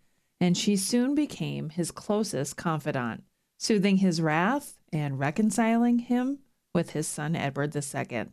and 0.44 0.58
she 0.58 0.76
soon 0.76 1.16
became 1.16 1.70
his 1.70 1.90
closest 1.90 2.58
confidant, 2.58 3.24
soothing 3.58 3.96
his 3.96 4.20
wrath 4.20 4.78
and 4.92 5.18
reconciling 5.18 6.00
him 6.00 6.40
with 6.74 6.90
his 6.90 7.08
son 7.08 7.34
Edward 7.34 7.74
II. 7.74 8.26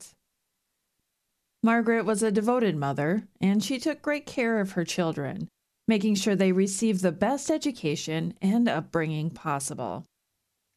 Margaret 1.62 2.04
was 2.04 2.20
a 2.20 2.32
devoted 2.32 2.74
mother, 2.74 3.28
and 3.40 3.62
she 3.62 3.78
took 3.78 4.02
great 4.02 4.26
care 4.26 4.58
of 4.58 4.72
her 4.72 4.84
children, 4.84 5.46
making 5.86 6.16
sure 6.16 6.34
they 6.34 6.50
received 6.50 7.00
the 7.00 7.12
best 7.12 7.48
education 7.48 8.34
and 8.42 8.68
upbringing 8.68 9.30
possible. 9.30 10.04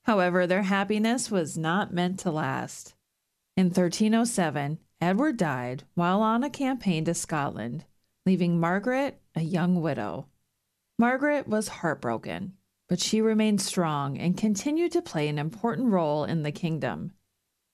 However, 0.06 0.46
their 0.46 0.62
happiness 0.62 1.32
was 1.32 1.58
not 1.58 1.92
meant 1.92 2.20
to 2.20 2.30
last. 2.30 2.94
In 3.58 3.72
1307, 3.72 4.78
Edward 5.02 5.38
died 5.38 5.84
while 5.96 6.22
on 6.22 6.44
a 6.44 6.50
campaign 6.52 7.06
to 7.06 7.16
Scotland, 7.16 7.86
leaving 8.24 8.60
Margaret 8.60 9.20
a 9.34 9.42
young 9.42 9.82
widow. 9.82 10.28
Margaret 11.00 11.48
was 11.48 11.68
heartbroken, 11.68 12.54
but 12.88 13.00
she 13.00 13.22
remained 13.22 13.62
strong 13.62 14.18
and 14.18 14.38
continued 14.38 14.92
to 14.92 15.02
play 15.02 15.28
an 15.28 15.40
important 15.40 15.92
role 15.92 16.24
in 16.24 16.44
the 16.44 16.52
kingdom, 16.52 17.12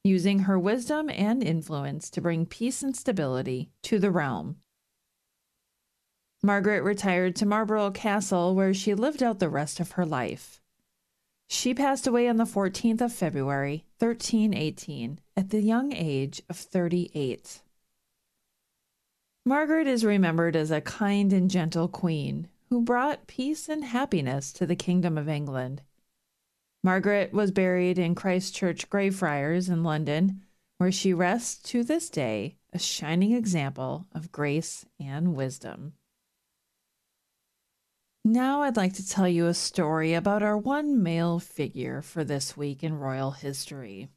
using 0.03 0.39
her 0.39 0.57
wisdom 0.57 1.09
and 1.09 1.43
influence 1.43 2.09
to 2.11 2.21
bring 2.21 2.45
peace 2.45 2.81
and 2.81 2.95
stability 2.95 3.71
to 3.83 3.99
the 3.99 4.11
realm. 4.11 4.57
Margaret 6.41 6.81
retired 6.83 7.35
to 7.35 7.45
Marlborough 7.45 7.91
Castle, 7.91 8.55
where 8.55 8.73
she 8.73 8.93
lived 8.93 9.21
out 9.21 9.39
the 9.39 9.49
rest 9.49 9.81
of 9.81 9.91
her 9.91 10.05
life. 10.05 10.61
She 11.49 11.73
passed 11.73 12.07
away 12.07 12.29
on 12.29 12.37
the 12.37 12.45
14th 12.45 13.01
of 13.01 13.11
February, 13.11 13.83
1318, 13.97 15.19
at 15.35 15.49
the 15.49 15.61
young 15.61 15.91
age 15.91 16.41
of 16.49 16.55
38. 16.55 17.61
Margaret 19.45 19.87
is 19.87 20.05
remembered 20.05 20.55
as 20.55 20.71
a 20.71 20.79
kind 20.79 21.33
and 21.33 21.49
gentle 21.49 21.89
queen 21.89 22.47
who 22.69 22.81
brought 22.81 23.27
peace 23.27 23.67
and 23.67 23.83
happiness 23.83 24.51
to 24.53 24.65
the 24.65 24.75
Kingdom 24.75 25.17
of 25.17 25.27
England. 25.27 25.81
Margaret 26.83 27.33
was 27.33 27.51
buried 27.51 27.99
in 27.99 28.15
Christ 28.15 28.55
Church 28.55 28.89
Greyfriars 28.89 29.69
in 29.69 29.83
London, 29.83 30.41
where 30.77 30.91
she 30.91 31.13
rests 31.13 31.61
to 31.71 31.83
this 31.83 32.09
day, 32.09 32.55
a 32.71 32.79
shining 32.79 33.33
example 33.33 34.05
of 34.13 34.31
grace 34.31 34.85
and 34.99 35.35
wisdom. 35.35 35.93
Now, 38.23 38.61
I'd 38.61 38.77
like 38.77 38.93
to 38.93 39.07
tell 39.07 39.27
you 39.27 39.47
a 39.47 39.53
story 39.53 40.13
about 40.13 40.43
our 40.43 40.57
one 40.57 41.01
male 41.01 41.39
figure 41.39 42.01
for 42.01 42.23
this 42.23 42.55
week 42.55 42.83
in 42.83 42.93
royal 42.93 43.31
history. 43.31 44.09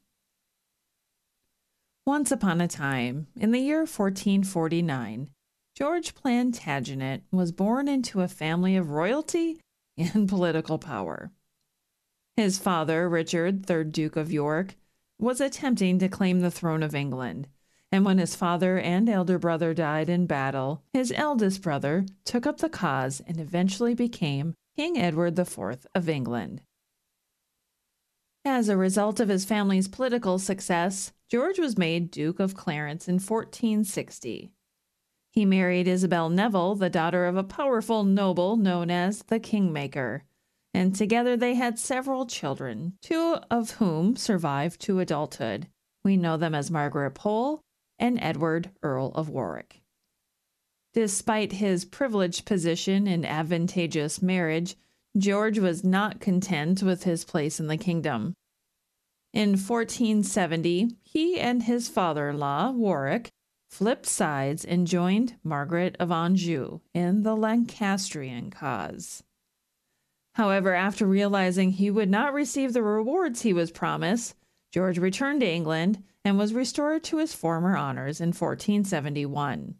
Once 2.05 2.31
upon 2.31 2.61
a 2.61 2.67
time, 2.67 3.27
in 3.35 3.51
the 3.51 3.59
year 3.59 3.79
1449, 3.79 5.29
George 5.75 6.13
Plantagenet 6.13 7.23
was 7.31 7.51
born 7.51 7.87
into 7.87 8.21
a 8.21 8.27
family 8.27 8.75
of 8.75 8.91
royalty 8.91 9.59
and 9.97 10.29
political 10.29 10.77
power. 10.77 11.31
His 12.37 12.59
father, 12.59 13.09
Richard, 13.09 13.63
3rd 13.63 13.91
Duke 13.91 14.15
of 14.15 14.31
York, 14.31 14.75
was 15.19 15.41
attempting 15.41 15.99
to 15.99 16.09
claim 16.09 16.39
the 16.41 16.51
throne 16.51 16.83
of 16.83 16.93
England, 16.93 17.47
and 17.91 18.05
when 18.05 18.17
his 18.17 18.35
father 18.35 18.79
and 18.79 19.07
elder 19.09 19.39
brother 19.39 19.73
died 19.73 20.09
in 20.09 20.25
battle, 20.25 20.83
his 20.93 21.11
eldest 21.15 21.61
brother 21.61 22.05
took 22.25 22.45
up 22.45 22.57
the 22.57 22.69
cause 22.69 23.21
and 23.27 23.39
eventually 23.39 23.93
became 23.93 24.55
King 24.75 24.97
Edward 24.97 25.37
IV 25.37 25.87
of 25.93 26.09
England. 26.09 26.61
As 28.45 28.67
a 28.67 28.77
result 28.77 29.19
of 29.19 29.29
his 29.29 29.45
family's 29.45 29.87
political 29.87 30.37
success, 30.37 31.13
George 31.29 31.59
was 31.59 31.77
made 31.77 32.11
Duke 32.11 32.39
of 32.39 32.55
Clarence 32.55 33.07
in 33.07 33.15
1460. 33.15 34.51
He 35.33 35.45
married 35.45 35.87
Isabel 35.87 36.29
Neville, 36.29 36.75
the 36.75 36.91
daughter 36.91 37.25
of 37.25 37.35
a 37.35 37.43
powerful 37.43 38.03
noble 38.03 38.55
known 38.55 38.91
as 38.91 39.23
the 39.23 39.39
Kingmaker, 39.39 40.25
and 40.75 40.95
together 40.95 41.35
they 41.35 41.55
had 41.55 41.79
several 41.79 42.27
children, 42.27 42.93
two 43.01 43.37
of 43.49 43.71
whom 43.71 44.15
survived 44.15 44.79
to 44.81 44.99
adulthood. 44.99 45.69
We 46.03 46.17
know 46.17 46.37
them 46.37 46.53
as 46.53 46.69
Margaret 46.69 47.15
Pole 47.15 47.61
and 47.97 48.19
Edward, 48.21 48.69
Earl 48.83 49.07
of 49.15 49.27
Warwick. 49.27 49.81
Despite 50.93 51.53
his 51.53 51.83
privileged 51.83 52.45
position 52.45 53.07
and 53.07 53.25
advantageous 53.25 54.21
marriage, 54.21 54.75
George 55.17 55.57
was 55.57 55.83
not 55.83 56.19
content 56.19 56.83
with 56.83 57.05
his 57.05 57.25
place 57.25 57.59
in 57.59 57.65
the 57.65 57.77
kingdom. 57.77 58.35
In 59.33 59.53
1470, 59.53 60.95
he 61.01 61.39
and 61.39 61.63
his 61.63 61.89
father 61.89 62.29
in 62.29 62.37
law, 62.37 62.69
Warwick, 62.69 63.31
flipped 63.73 64.05
sides 64.05 64.63
and 64.63 64.85
joined 64.85 65.35
Margaret 65.43 65.95
of 65.99 66.11
Anjou 66.11 66.79
in 66.93 67.23
the 67.23 67.35
Lancastrian 67.35 68.51
cause. 68.51 69.23
However, 70.35 70.75
after 70.75 71.07
realizing 71.07 71.71
he 71.71 71.89
would 71.89 72.09
not 72.09 72.35
receive 72.35 72.73
the 72.73 72.83
rewards 72.83 73.41
he 73.41 73.51
was 73.51 73.71
promised, 73.71 74.35
George 74.71 74.99
returned 74.99 75.41
to 75.41 75.49
England 75.49 76.03
and 76.23 76.37
was 76.37 76.53
restored 76.53 77.03
to 77.05 77.17
his 77.17 77.33
former 77.33 77.75
honors 77.75 78.21
in 78.21 78.27
1471. 78.27 79.73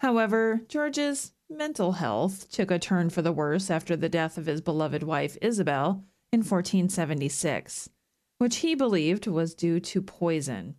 However, 0.00 0.62
George's 0.66 1.32
mental 1.50 1.92
health 1.92 2.50
took 2.50 2.70
a 2.70 2.78
turn 2.78 3.10
for 3.10 3.20
the 3.20 3.32
worse 3.32 3.70
after 3.70 3.96
the 3.96 4.08
death 4.08 4.38
of 4.38 4.46
his 4.46 4.62
beloved 4.62 5.02
wife 5.02 5.36
Isabel 5.42 6.04
in 6.32 6.40
1476, 6.40 7.90
which 8.38 8.56
he 8.56 8.74
believed 8.74 9.26
was 9.26 9.54
due 9.54 9.78
to 9.78 10.00
poison. 10.00 10.76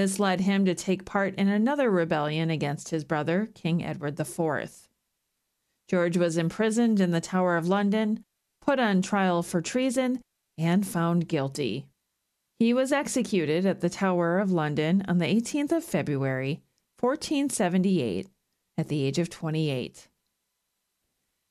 This 0.00 0.18
led 0.18 0.40
him 0.40 0.64
to 0.64 0.74
take 0.74 1.04
part 1.04 1.34
in 1.34 1.48
another 1.48 1.90
rebellion 1.90 2.48
against 2.48 2.88
his 2.88 3.04
brother, 3.04 3.50
King 3.52 3.84
Edward 3.84 4.18
IV. 4.18 4.88
George 5.88 6.16
was 6.16 6.38
imprisoned 6.38 7.00
in 7.00 7.10
the 7.10 7.20
Tower 7.20 7.58
of 7.58 7.68
London, 7.68 8.24
put 8.62 8.78
on 8.78 9.02
trial 9.02 9.42
for 9.42 9.60
treason, 9.60 10.22
and 10.56 10.86
found 10.86 11.28
guilty. 11.28 11.84
He 12.58 12.72
was 12.72 12.92
executed 12.92 13.66
at 13.66 13.82
the 13.82 13.90
Tower 13.90 14.38
of 14.38 14.50
London 14.50 15.04
on 15.06 15.18
the 15.18 15.26
18th 15.26 15.72
of 15.72 15.84
February, 15.84 16.62
1478, 16.98 18.26
at 18.78 18.88
the 18.88 19.02
age 19.02 19.18
of 19.18 19.28
28. 19.28 20.08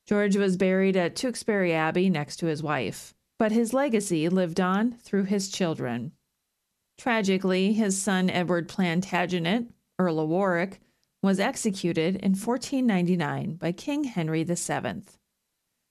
George 0.07 0.35
was 0.35 0.57
buried 0.57 0.97
at 0.97 1.15
Tewkesbury 1.15 1.71
Abbey 1.71 2.09
next 2.09 2.37
to 2.37 2.47
his 2.47 2.63
wife, 2.63 3.13
but 3.37 3.51
his 3.51 3.75
legacy 3.75 4.27
lived 4.27 4.59
on 4.59 4.93
through 4.93 5.25
his 5.25 5.49
children. 5.49 6.13
Tragically, 6.99 7.71
his 7.71 7.99
son 7.99 8.29
Edward 8.29 8.67
Plantagenet, 8.67 9.67
Earl 9.97 10.19
of 10.19 10.27
Warwick, 10.27 10.81
was 11.23 11.39
executed 11.39 12.17
in 12.17 12.31
1499 12.31 13.55
by 13.55 13.71
King 13.71 14.03
Henry 14.03 14.43
VII, 14.43 15.03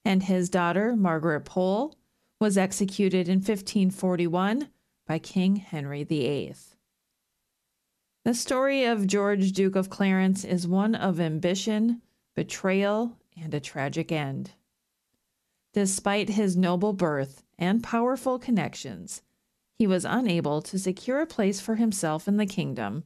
and 0.05 0.23
his 0.25 0.51
daughter 0.51 0.95
Margaret 0.95 1.47
Pole 1.47 1.97
was 2.39 2.59
executed 2.59 3.27
in 3.27 3.37
1541 3.39 4.69
by 5.07 5.19
King 5.19 5.57
Henry 5.57 6.05
VIII. 6.05 6.55
The 8.27 8.35
story 8.35 8.85
of 8.85 9.07
George, 9.07 9.53
Duke 9.53 9.77
of 9.77 9.89
Clarence, 9.89 10.45
is 10.45 10.69
one 10.69 10.95
of 10.95 11.19
ambition, 11.21 12.03
betrayal, 12.37 13.17
and 13.35 13.55
a 13.55 13.61
tragic 13.61 14.13
end. 14.13 14.51
Despite 15.73 16.29
his 16.29 16.55
noble 16.55 16.93
birth 16.93 17.45
and 17.59 17.83
powerful 17.83 18.39
connections, 18.39 19.23
he 19.79 19.87
was 19.87 20.05
unable 20.05 20.61
to 20.61 20.79
secure 20.79 21.21
a 21.21 21.27
place 21.27 21.61
for 21.61 21.77
himself 21.77 22.27
in 22.27 22.37
the 22.37 22.47
kingdom 22.47 23.05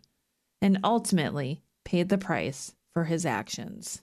and 0.63 0.79
ultimately 0.83 1.63
paid 1.85 2.09
the 2.09 2.17
price 2.17 2.75
for 2.95 3.05
his 3.05 3.27
actions. 3.27 4.03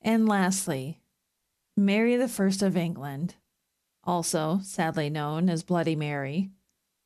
And 0.00 0.28
lastly, 0.28 1.00
Mary 1.76 2.20
I 2.20 2.24
of 2.24 2.76
England, 2.76 3.36
also 4.02 4.58
sadly 4.64 5.08
known 5.08 5.48
as 5.48 5.62
Bloody 5.62 5.94
Mary, 5.94 6.50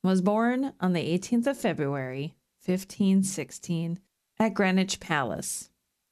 was 0.02 0.22
born 0.22 0.72
on 0.80 0.94
the 0.94 1.18
18th 1.18 1.48
of 1.48 1.58
February, 1.58 2.36
1516, 2.64 3.98
at 4.38 4.54
Greenwich 4.54 5.00
Palace. 5.00 5.68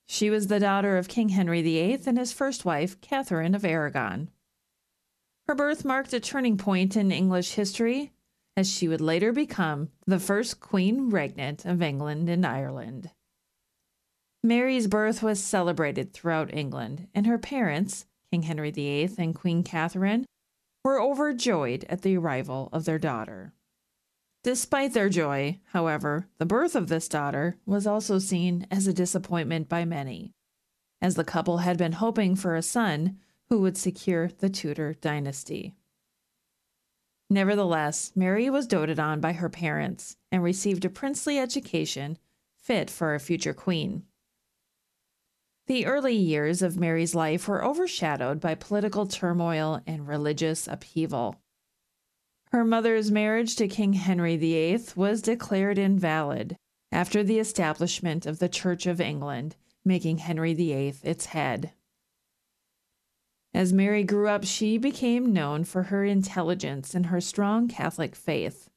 She 0.06 0.30
was 0.30 0.46
the 0.46 0.60
daughter 0.60 0.96
of 0.96 1.08
King 1.08 1.30
Henry 1.30 1.62
VIII 1.62 2.02
and 2.06 2.18
his 2.18 2.32
first 2.32 2.64
wife, 2.64 3.00
Catherine 3.00 3.54
of 3.54 3.64
Aragon. 3.64 4.30
Her 5.46 5.54
birth 5.54 5.84
marked 5.84 6.12
a 6.12 6.20
turning 6.20 6.56
point 6.56 6.96
in 6.96 7.12
English 7.12 7.52
history, 7.52 8.12
as 8.56 8.70
she 8.70 8.88
would 8.88 9.00
later 9.00 9.32
become 9.32 9.90
the 10.06 10.18
first 10.18 10.60
Queen 10.60 11.10
Regnant 11.10 11.64
of 11.64 11.82
England 11.82 12.28
and 12.28 12.46
Ireland. 12.46 13.10
Mary's 14.42 14.86
birth 14.86 15.22
was 15.22 15.42
celebrated 15.42 16.12
throughout 16.12 16.54
England, 16.54 17.08
and 17.14 17.26
her 17.26 17.38
parents, 17.38 18.06
King 18.30 18.42
Henry 18.42 18.70
VIII 18.70 19.14
and 19.18 19.34
Queen 19.34 19.62
Catherine, 19.62 20.26
were 20.84 21.00
overjoyed 21.00 21.84
at 21.88 22.02
the 22.02 22.16
arrival 22.16 22.68
of 22.72 22.84
their 22.84 22.98
daughter. 22.98 23.54
Despite 24.44 24.92
their 24.92 25.08
joy, 25.08 25.60
however, 25.72 26.28
the 26.36 26.44
birth 26.44 26.76
of 26.76 26.88
this 26.88 27.08
daughter 27.08 27.56
was 27.64 27.86
also 27.86 28.18
seen 28.18 28.66
as 28.70 28.86
a 28.86 28.92
disappointment 28.92 29.70
by 29.70 29.86
many, 29.86 30.34
as 31.00 31.14
the 31.14 31.24
couple 31.24 31.58
had 31.58 31.78
been 31.78 31.92
hoping 31.92 32.36
for 32.36 32.54
a 32.54 32.60
son 32.60 33.18
who 33.48 33.62
would 33.62 33.78
secure 33.78 34.28
the 34.28 34.50
Tudor 34.50 34.92
dynasty. 35.00 35.74
Nevertheless, 37.30 38.12
Mary 38.14 38.50
was 38.50 38.66
doted 38.66 39.00
on 39.00 39.18
by 39.18 39.32
her 39.32 39.48
parents 39.48 40.18
and 40.30 40.42
received 40.42 40.84
a 40.84 40.90
princely 40.90 41.38
education 41.38 42.18
fit 42.54 42.90
for 42.90 43.14
a 43.14 43.20
future 43.20 43.54
queen. 43.54 44.02
The 45.68 45.86
early 45.86 46.14
years 46.14 46.60
of 46.60 46.78
Mary's 46.78 47.14
life 47.14 47.48
were 47.48 47.64
overshadowed 47.64 48.40
by 48.40 48.56
political 48.56 49.06
turmoil 49.06 49.80
and 49.86 50.06
religious 50.06 50.68
upheaval. 50.68 51.40
Her 52.54 52.64
mother's 52.64 53.10
marriage 53.10 53.56
to 53.56 53.66
King 53.66 53.94
Henry 53.94 54.36
VIII 54.36 54.84
was 54.94 55.20
declared 55.20 55.76
invalid 55.76 56.56
after 56.92 57.24
the 57.24 57.40
establishment 57.40 58.26
of 58.26 58.38
the 58.38 58.48
Church 58.48 58.86
of 58.86 59.00
England, 59.00 59.56
making 59.84 60.18
Henry 60.18 60.54
VIII 60.54 60.94
its 61.02 61.26
head. 61.26 61.72
As 63.52 63.72
Mary 63.72 64.04
grew 64.04 64.28
up, 64.28 64.44
she 64.44 64.78
became 64.78 65.32
known 65.32 65.64
for 65.64 65.82
her 65.82 66.04
intelligence 66.04 66.94
and 66.94 67.06
her 67.06 67.20
strong 67.20 67.66
Catholic 67.66 68.14
faith. 68.14 68.70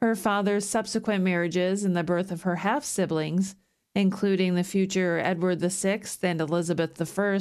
Her 0.00 0.16
father's 0.16 0.68
subsequent 0.68 1.22
marriages 1.22 1.84
and 1.84 1.96
the 1.96 2.02
birth 2.02 2.32
of 2.32 2.42
her 2.42 2.56
half 2.56 2.82
siblings, 2.82 3.54
including 3.94 4.56
the 4.56 4.64
future 4.64 5.20
Edward 5.20 5.60
VI 5.60 6.02
and 6.24 6.40
Elizabeth 6.40 7.00
I, 7.20 7.40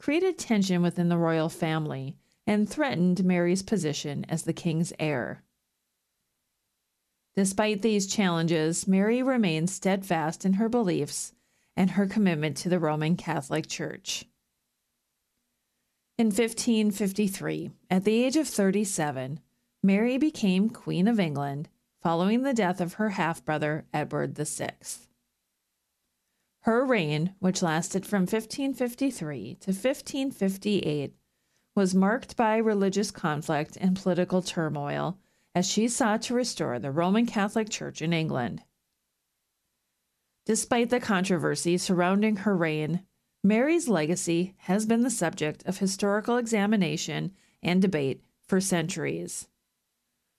created 0.00 0.36
tension 0.36 0.82
within 0.82 1.08
the 1.08 1.16
royal 1.16 1.48
family 1.48 2.16
and 2.50 2.68
threatened 2.68 3.22
Mary's 3.22 3.62
position 3.62 4.26
as 4.28 4.42
the 4.42 4.52
king's 4.52 4.92
heir. 4.98 5.44
Despite 7.36 7.80
these 7.80 8.08
challenges, 8.08 8.88
Mary 8.88 9.22
remained 9.22 9.70
steadfast 9.70 10.44
in 10.44 10.54
her 10.54 10.68
beliefs 10.68 11.32
and 11.76 11.92
her 11.92 12.08
commitment 12.08 12.56
to 12.56 12.68
the 12.68 12.80
Roman 12.80 13.14
Catholic 13.14 13.68
Church. 13.68 14.24
In 16.18 16.26
1553, 16.26 17.70
at 17.88 18.02
the 18.02 18.24
age 18.24 18.34
of 18.34 18.48
37, 18.48 19.38
Mary 19.84 20.18
became 20.18 20.70
Queen 20.70 21.06
of 21.06 21.20
England 21.20 21.68
following 22.02 22.42
the 22.42 22.52
death 22.52 22.80
of 22.80 22.94
her 22.94 23.10
half 23.10 23.44
brother 23.44 23.86
Edward 23.94 24.36
VI. 24.36 24.72
Her 26.62 26.84
reign, 26.84 27.36
which 27.38 27.62
lasted 27.62 28.04
from 28.04 28.22
1553 28.22 29.54
to 29.60 29.70
1558, 29.70 31.14
was 31.74 31.94
marked 31.94 32.36
by 32.36 32.56
religious 32.56 33.10
conflict 33.10 33.76
and 33.80 33.96
political 33.96 34.42
turmoil 34.42 35.18
as 35.54 35.68
she 35.68 35.88
sought 35.88 36.22
to 36.22 36.34
restore 36.34 36.78
the 36.78 36.90
Roman 36.90 37.26
Catholic 37.26 37.68
Church 37.68 38.02
in 38.02 38.12
England. 38.12 38.62
Despite 40.46 40.90
the 40.90 41.00
controversy 41.00 41.78
surrounding 41.78 42.36
her 42.36 42.56
reign, 42.56 43.02
Mary's 43.42 43.88
legacy 43.88 44.54
has 44.58 44.86
been 44.86 45.02
the 45.02 45.10
subject 45.10 45.64
of 45.66 45.78
historical 45.78 46.36
examination 46.36 47.32
and 47.62 47.80
debate 47.80 48.22
for 48.46 48.60
centuries. 48.60 49.48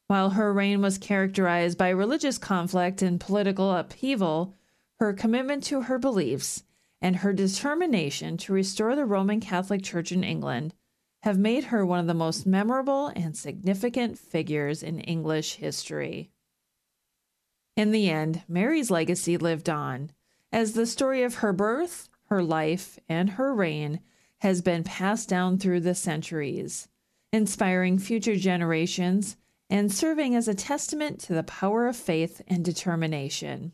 While 0.08 0.32
her 0.32 0.54
reign 0.54 0.82
was 0.82 0.98
characterized 0.98 1.78
by 1.78 1.89
religious 1.89 2.38
conflict 2.38 3.02
and 3.02 3.20
political 3.20 3.74
upheaval, 3.74 4.54
her 5.00 5.13
commitment 5.13 5.63
to 5.63 5.84
her 5.84 5.98
beliefs 5.98 6.63
and 7.02 7.17
her 7.17 7.34
determination 7.34 8.38
to 8.38 8.54
restore 8.54 8.96
the 8.96 9.06
Roman 9.06 9.39
Catholic 9.39 9.82
Church 9.82 10.12
in 10.12 10.24
England 10.24 10.74
have 11.24 11.38
made 11.38 11.66
her 11.66 11.86
one 11.86 12.00
of 12.00 12.08
the 12.08 12.14
most 12.14 12.46
memorable 12.46 13.08
and 13.16 13.38
significant 13.38 14.18
figures 14.18 14.82
in 14.82 15.00
English 15.00 15.56
history. 15.56 16.32
In 17.76 17.92
the 17.92 18.10
end, 18.10 18.44
Mary's 18.48 18.92
legacy 18.92 19.38
lived 19.38 19.70
on, 19.70 20.12
as 20.52 20.74
the 20.74 20.86
story 20.86 21.24
of 21.24 21.36
her 21.36 21.54
birth, 21.54 22.10
her 22.26 22.44
life, 22.44 23.00
and 23.08 23.32
her 23.32 23.54
reign 23.54 24.00
has 24.40 24.62
been 24.62 24.84
passed 24.84 25.30
down 25.30 25.58
through 25.58 25.80
the 25.82 25.96
centuries, 25.96 26.88
inspiring 27.32 28.00
future 28.00 28.36
generations 28.36 29.38
and 29.70 29.92
serving 29.92 30.36
as 30.36 30.48
a 30.48 30.56
testament 30.56 31.20
to 31.20 31.34
the 31.34 31.44
power 31.44 31.88
of 31.88 31.96
faith 31.96 32.42
and 32.48 32.66
determination. 32.66 33.72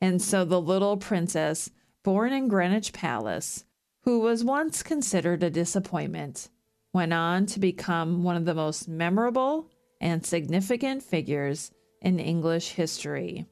And 0.00 0.20
so 0.20 0.44
the 0.44 0.60
little 0.60 0.96
princess, 0.96 1.70
born 2.04 2.32
in 2.32 2.46
Greenwich 2.46 2.92
Palace, 2.92 3.64
who 4.06 4.20
was 4.20 4.44
once 4.44 4.84
considered 4.84 5.42
a 5.42 5.50
disappointment, 5.50 6.48
went 6.92 7.12
on 7.12 7.44
to 7.44 7.58
become 7.58 8.22
one 8.22 8.36
of 8.36 8.44
the 8.44 8.54
most 8.54 8.88
memorable 8.88 9.68
and 10.00 10.24
significant 10.24 11.02
figures 11.02 11.72
in 12.00 12.20
English 12.20 12.70
history. 12.70 13.46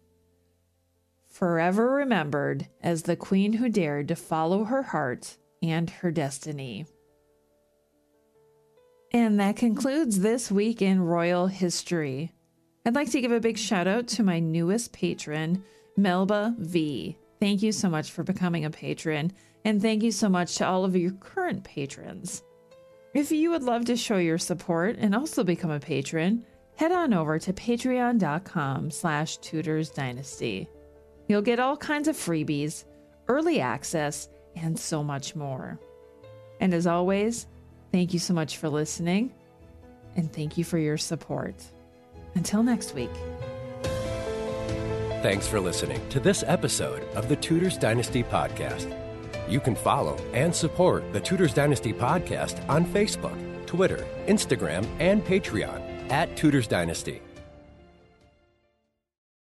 Forever 1.26 1.90
remembered 1.90 2.68
as 2.80 3.02
the 3.02 3.16
queen 3.16 3.54
who 3.54 3.68
dared 3.68 4.06
to 4.06 4.14
follow 4.14 4.62
her 4.62 4.84
heart 4.84 5.36
and 5.60 5.90
her 5.90 6.12
destiny. 6.12 6.86
And 9.12 9.40
that 9.40 9.56
concludes 9.56 10.20
this 10.20 10.52
week 10.52 10.80
in 10.80 11.02
royal 11.02 11.48
history. 11.48 12.30
I'd 12.86 12.94
like 12.94 13.10
to 13.10 13.20
give 13.20 13.32
a 13.32 13.40
big 13.40 13.58
shout 13.58 13.88
out 13.88 14.06
to 14.08 14.22
my 14.22 14.38
newest 14.38 14.92
patron, 14.92 15.64
Melba 15.96 16.54
V. 16.58 17.18
Thank 17.40 17.60
you 17.60 17.72
so 17.72 17.90
much 17.90 18.12
for 18.12 18.22
becoming 18.22 18.64
a 18.64 18.70
patron 18.70 19.32
and 19.64 19.80
thank 19.80 20.02
you 20.02 20.12
so 20.12 20.28
much 20.28 20.56
to 20.56 20.66
all 20.66 20.84
of 20.84 20.96
your 20.96 21.12
current 21.12 21.64
patrons. 21.64 22.42
If 23.14 23.30
you 23.30 23.50
would 23.50 23.62
love 23.62 23.84
to 23.86 23.96
show 23.96 24.16
your 24.16 24.38
support 24.38 24.96
and 24.98 25.14
also 25.14 25.44
become 25.44 25.70
a 25.70 25.80
patron, 25.80 26.44
head 26.76 26.92
on 26.92 27.14
over 27.14 27.38
to 27.38 27.52
patreon.com 27.52 28.90
slash 28.90 29.38
tudorsdynasty. 29.38 30.66
You'll 31.28 31.42
get 31.42 31.60
all 31.60 31.76
kinds 31.76 32.08
of 32.08 32.16
freebies, 32.16 32.84
early 33.28 33.60
access, 33.60 34.28
and 34.56 34.78
so 34.78 35.02
much 35.02 35.34
more. 35.34 35.78
And 36.60 36.74
as 36.74 36.86
always, 36.86 37.46
thank 37.92 38.12
you 38.12 38.18
so 38.18 38.34
much 38.34 38.56
for 38.58 38.68
listening, 38.68 39.32
and 40.16 40.32
thank 40.32 40.58
you 40.58 40.64
for 40.64 40.78
your 40.78 40.98
support. 40.98 41.54
Until 42.34 42.62
next 42.62 42.94
week. 42.94 43.10
Thanks 45.22 45.46
for 45.46 45.60
listening 45.60 46.06
to 46.10 46.20
this 46.20 46.44
episode 46.46 47.04
of 47.14 47.28
the 47.28 47.36
Tudors 47.36 47.78
Dynasty 47.78 48.22
Podcast. 48.22 49.03
You 49.48 49.60
can 49.60 49.74
follow 49.74 50.16
and 50.32 50.54
support 50.54 51.12
the 51.12 51.20
Tudors 51.20 51.52
Dynasty 51.52 51.92
podcast 51.92 52.66
on 52.68 52.84
Facebook, 52.86 53.36
Twitter, 53.66 54.06
Instagram, 54.26 54.86
and 54.98 55.24
Patreon 55.24 56.10
at 56.10 56.36
Tudors 56.36 56.66
Dynasty. 56.66 57.20